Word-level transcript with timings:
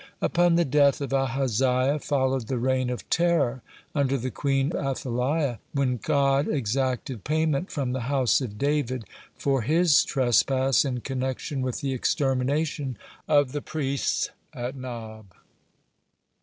(6) 0.15 0.15
Upon 0.23 0.55
the 0.55 0.65
death 0.65 0.99
of 0.99 1.13
Ahaziah 1.13 1.99
followed 1.99 2.47
the 2.47 2.57
reign 2.57 2.89
of 2.89 3.07
terror 3.11 3.61
under 3.93 4.17
the 4.17 4.31
queen 4.31 4.75
Athaliah, 4.75 5.59
when 5.73 5.97
God 5.97 6.47
exacted 6.47 7.23
payment 7.23 7.69
from 7.71 7.91
the 7.93 7.99
house 8.09 8.41
of 8.41 8.57
David 8.57 9.05
for 9.37 9.61
his 9.61 10.03
trespass 10.03 10.83
in 10.85 11.01
connection 11.01 11.61
with 11.61 11.81
the 11.81 11.93
extermination 11.93 12.97
of 13.27 13.51
the 13.51 13.61
priest 13.61 14.31
at 14.55 14.75
Nob. 14.75 15.35